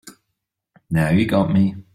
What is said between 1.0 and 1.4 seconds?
you